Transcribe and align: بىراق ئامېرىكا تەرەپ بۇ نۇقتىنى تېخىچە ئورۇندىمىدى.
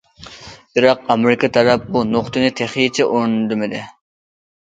بىراق 0.77 1.01
ئامېرىكا 1.15 1.49
تەرەپ 1.57 1.85
بۇ 1.97 2.03
نۇقتىنى 2.13 2.49
تېخىچە 2.61 3.07
ئورۇندىمىدى. 3.09 3.83